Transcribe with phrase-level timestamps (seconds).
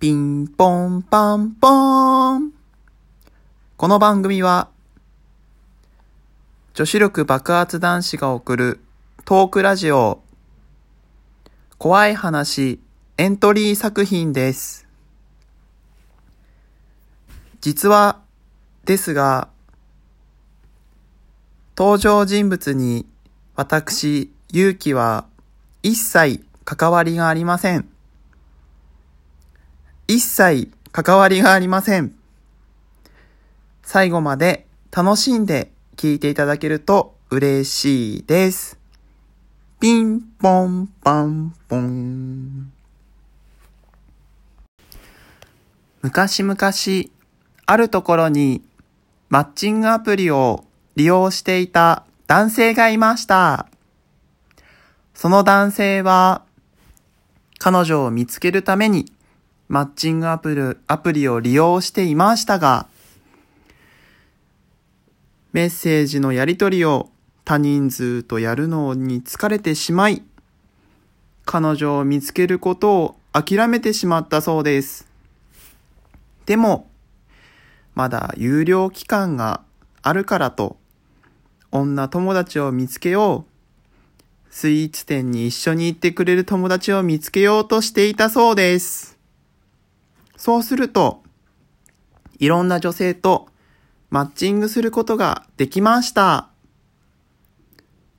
[0.00, 2.52] ピンポンパンポーン。
[3.76, 4.70] この番組は、
[6.72, 8.80] 女子力爆発男子が送る
[9.26, 10.22] トークラジオ、
[11.76, 12.80] 怖い話
[13.18, 14.88] エントリー作品です。
[17.60, 18.22] 実は、
[18.86, 19.48] ですが、
[21.76, 23.04] 登場人物に
[23.54, 25.26] 私、勇気は
[25.82, 27.99] 一切関わりがありません。
[30.10, 32.16] 一切関わりがありません。
[33.84, 38.76] 最後まで楽しんで聞いていただけると嬉しいです。
[39.78, 42.72] ピンポンパンポン。
[46.02, 46.56] 昔々、
[47.66, 48.64] あるところに
[49.28, 50.64] マッチングアプリを
[50.96, 53.68] 利用していた男性がいました。
[55.14, 56.42] その男性は、
[57.60, 59.12] 彼女を見つけるために、
[59.70, 62.88] マッチングアプリアプリを利用していましたが、
[65.52, 67.08] メッセージのやり取りを
[67.44, 70.24] 他人数とやるのに疲れてしまい、
[71.44, 75.06] 彼女を見つけることを諦めてしまったそうです。
[76.46, 76.90] でも、
[77.94, 79.62] まだ有料期間が
[80.02, 80.78] あるからと、
[81.70, 89.19] 女友達を見つけようスイーツ店に一緒に行ってくれる友達を見つけようとしていたそうです。
[90.40, 91.22] そうすると、
[92.38, 93.48] いろんな女性と
[94.08, 96.48] マッチングすることができました。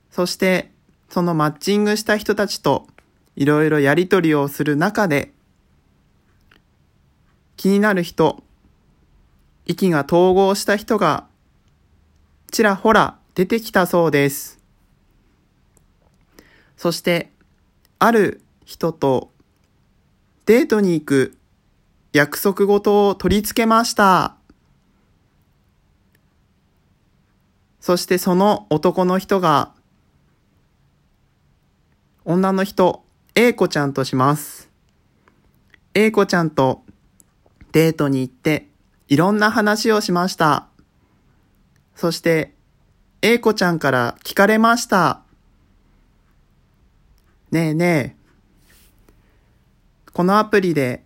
[0.08, 0.70] そして、
[1.08, 2.86] そのマッチングした人たちと
[3.34, 5.32] いろいろやりとりをする中で、
[7.56, 8.44] 気になる人、
[9.66, 11.26] 息が統合した人が
[12.52, 14.60] ちらほら出てきたそうです。
[16.76, 17.32] そして、
[17.98, 19.32] ある人と
[20.46, 21.36] デートに行く
[22.12, 24.36] 約束事を取り付けました。
[27.80, 29.72] そしてその男の人が、
[32.24, 33.02] 女の人、
[33.34, 34.68] A 子ちゃんとします。
[35.94, 36.84] A 子ちゃんと
[37.72, 38.68] デートに行って、
[39.08, 40.68] いろんな話をしました。
[41.96, 42.54] そして、
[43.22, 45.22] A 子ちゃんから聞かれました。
[47.50, 48.22] ねえねえ、
[50.12, 51.04] このアプリで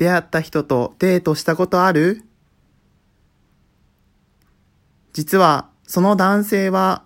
[0.00, 2.22] 出会った人とデートしたことある？
[5.12, 7.04] 実はその男性は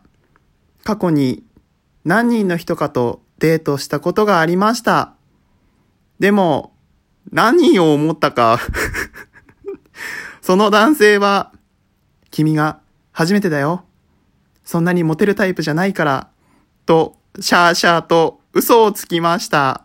[0.84, 1.42] 過去に
[2.04, 5.14] 何人の人かとデートしたことがありました。
[6.20, 6.72] でも
[7.32, 8.60] 何人を思ったか
[10.40, 11.50] その男性は
[12.30, 12.78] 君が
[13.10, 13.84] 初めてだよ。
[14.64, 16.30] そんなにモテるタイプじゃないから、
[16.86, 19.83] とシャーシャーと嘘をつきました。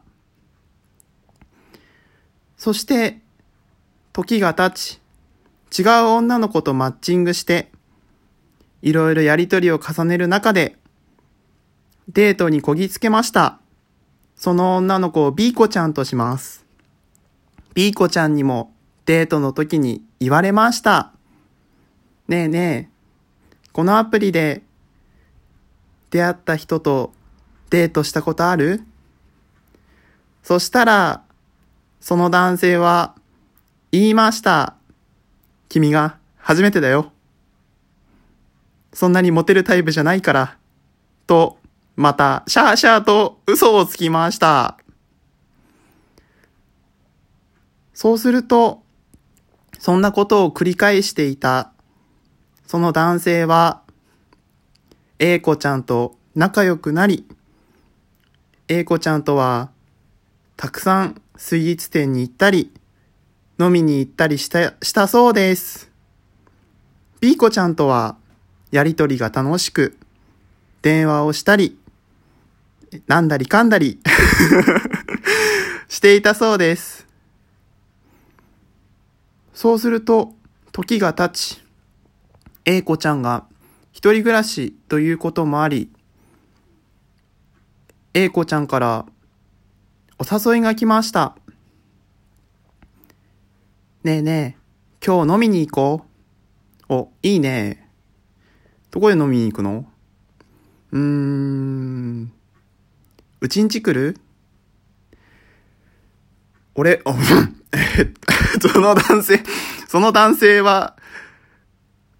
[2.59, 3.21] そして、
[4.11, 4.99] 時が経
[5.71, 7.71] ち、違う女の子とマッチングして、
[8.81, 10.75] いろいろやりとりを重ねる中で、
[12.09, 13.59] デートにこぎつけました。
[14.35, 16.65] その女の子を B 子ちゃんとします。
[17.75, 18.73] B 子ちゃんにも
[19.05, 21.13] デートの時に言われました。
[22.27, 24.63] ねえねえ、このアプリで
[26.09, 27.13] 出会った人と
[27.69, 28.83] デートしたことある？
[30.43, 31.23] そしたら、
[31.99, 33.15] その男性は
[33.91, 34.75] 言いました。
[35.67, 37.11] 君が初めてだよ。
[38.93, 40.57] そんなにモテるタイプじゃないから。
[41.27, 41.59] と、
[41.95, 44.77] また、シャーシャーと嘘をつきました。
[47.93, 48.81] そうすると、
[49.77, 51.71] そんなことを繰り返していた、
[52.65, 53.81] その男性は、
[55.19, 57.27] A 子ちゃんと仲良くなり、
[58.69, 59.69] A 子ちゃんとは、
[60.59, 62.73] たくさんスイーツ店に行ったり、
[63.61, 65.89] 飲みに行ったりした、したそうです。
[67.21, 68.17] B 子ちゃんとは、
[68.69, 69.97] やりとりが楽しく、
[70.81, 71.79] 電話をしたり、
[73.07, 74.01] なんだりかんだり
[75.87, 77.07] していたそうです。
[79.53, 80.35] そうすると、
[80.73, 81.63] 時が経ち、
[82.65, 83.45] A 子ちゃんが
[83.93, 85.89] 一人暮らしということもあり、
[88.13, 89.05] A 子ちゃんから
[90.21, 91.37] お誘いが来ました。
[94.03, 96.05] ねえねえ、今日飲みに行こ
[96.89, 96.93] う。
[96.93, 97.87] お、いいね。
[98.91, 99.85] どこで飲みに行くの？
[100.91, 102.33] うーん、
[103.39, 104.17] うちんち来る？
[106.75, 107.13] 俺、お、
[108.59, 109.41] その男性、
[109.87, 110.97] その男性は、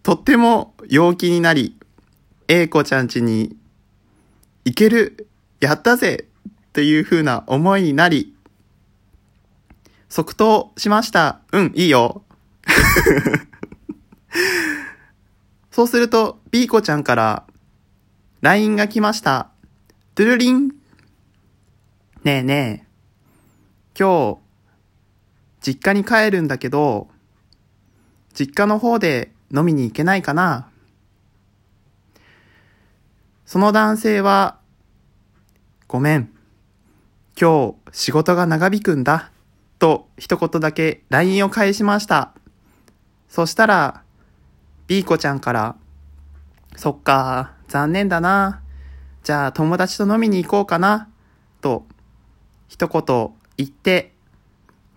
[0.04, 1.76] とっても陽気になり、
[2.48, 3.58] A 子ちゃんちに
[4.64, 5.28] 行ける？
[5.60, 6.29] やったぜ
[6.70, 8.36] っていう風な思いになり、
[10.08, 11.42] 即答しました。
[11.52, 12.24] うん、いいよ。
[15.72, 17.46] そうすると、B 子ちゃんから
[18.42, 19.50] LINE が来ました。
[20.16, 20.70] トゥルリン。
[22.24, 22.88] ねえねえ。
[23.98, 24.38] 今日、
[25.62, 27.10] 実家に帰るんだけど、
[28.34, 30.70] 実家の方で飲みに行けないかな
[33.46, 34.60] その男性は、
[35.88, 36.39] ごめん。
[37.42, 39.32] 今日仕事が長引くんだ。
[39.80, 42.34] と一言だけ LINE を返しました。
[43.30, 44.04] そしたら、
[44.88, 45.78] B 子ちゃんから、
[46.76, 48.62] そっか、残念だな。
[49.24, 51.08] じゃあ友達と飲みに行こうかな。
[51.62, 51.86] と、
[52.68, 54.12] 一言言って、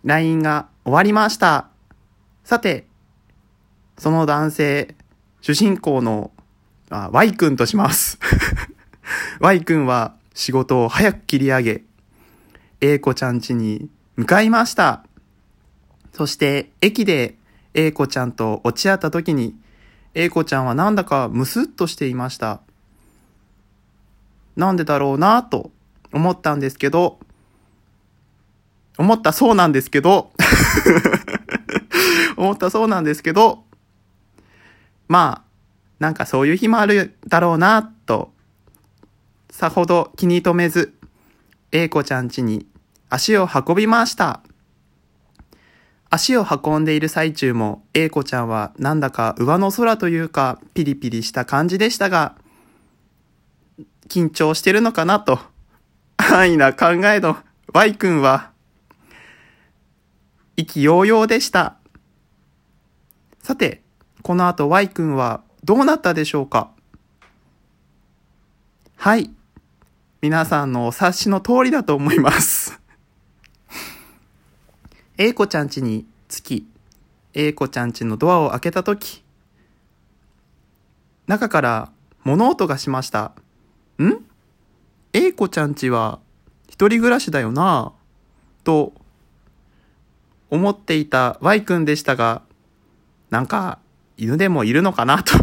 [0.03, 1.69] LINE が終わりました。
[2.43, 2.89] さて、
[3.99, 4.97] その男性、
[5.43, 6.33] 主人公の、
[6.91, 8.19] あ Y 君とします。
[9.39, 11.85] Y 君は仕事を早く切り上げ、
[12.85, 15.05] A 子ちゃん家に向かいました。
[16.13, 17.37] そして、駅で
[17.75, 19.55] A 子ちゃんと落ち合った時に、
[20.15, 22.61] A 子ちゃんはなんだかムスッとしていました。
[24.57, 25.71] なんでだろうなと
[26.13, 27.21] 思ったんですけど、
[28.99, 30.33] 思ったそうなんですけど、
[32.37, 33.63] 思ったそうなんですけど、
[35.07, 35.53] まあ、
[36.01, 38.33] なんかそういう日もあるだろうなと、
[39.51, 40.99] さほど気に留めず、
[41.71, 42.67] A 子ちゃん家に
[43.15, 44.41] 足を運びました。
[46.09, 52.37] 足を運んでいる最中も A 子ちゃんはなんだか上の空というかピリピリした感じでしたが、
[54.09, 55.39] 緊張してるのかなと、
[56.17, 57.37] 安易な考えの
[57.75, 58.51] Y 君は、
[60.57, 61.77] 意気揚々でした。
[63.43, 63.83] さて、
[64.23, 66.71] この後 Y 君はどうなったでしょうか？
[68.97, 69.31] はい。
[70.21, 72.62] 皆さんのお察しの通りだと思います。
[75.25, 76.67] A 子ちゃん家に着き、
[77.33, 79.23] A 子ちゃん家のドアを開けたとき、
[81.29, 81.93] 中から
[82.25, 83.31] 物音がしました。
[84.01, 84.27] ん
[85.13, 86.19] ?A 子ちゃん家は
[86.69, 87.93] 一人暮らしだよな
[88.65, 88.95] と
[90.51, 92.43] 思っていた Y 君でしたが、
[93.31, 93.79] なんか
[94.17, 95.23] 犬でもいるのかな？
[95.23, 95.35] と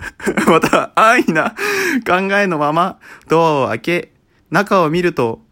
[0.50, 1.50] また安易な
[2.06, 2.98] 考えのまま
[3.28, 4.12] ドアを開け、
[4.48, 5.42] 中を見ると、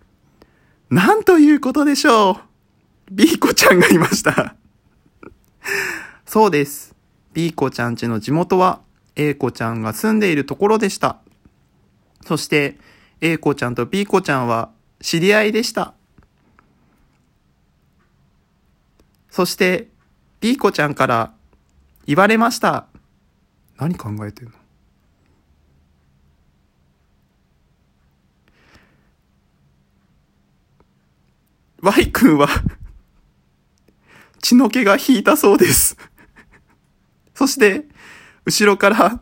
[0.88, 2.53] なんということでしょう？
[3.10, 4.56] !B 子ちゃんがいました。
[6.26, 6.94] そうです。
[7.32, 8.80] B 子ちゃん家の地元は
[9.16, 11.18] A 子ちゃんが住んでいるところでした。
[12.22, 12.78] そして
[13.20, 14.70] A 子ちゃんと B 子ちゃんは
[15.00, 15.94] 知り合いでした。
[19.30, 19.88] そして
[20.40, 21.34] B 子ちゃんから
[22.06, 22.86] 言われました。
[23.78, 24.52] 何考えてんの
[31.82, 32.48] ？Y 君は
[34.44, 35.96] 血の気が引いたそうです。
[37.34, 37.86] そして、
[38.44, 39.18] 後ろから、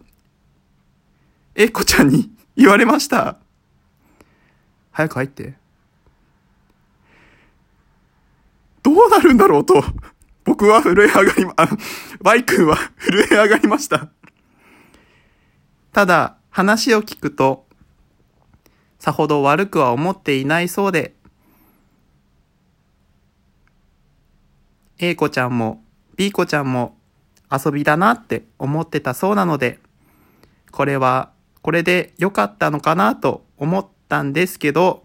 [1.54, 3.38] A 子ちゃんに言われました。
[4.90, 5.54] 早く入って。
[8.82, 9.84] どうなるんだろうと、
[10.42, 11.68] 僕は震え上がりま、あ、
[12.24, 14.08] Y 君は 震え上がりました。
[15.92, 17.68] ただ、話を聞くと、
[18.98, 21.14] さほど悪くは思っていないそうで、
[25.04, 25.82] A 子ちゃんも
[26.14, 26.96] B 子ちゃんも
[27.50, 29.80] 遊びだなって思ってたそうなので、
[30.70, 35.02] これはこれで良かったのかなと思ったんですけど、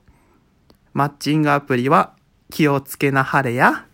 [0.93, 2.13] マッチングアプリは
[2.51, 3.86] 気をつけなはれや。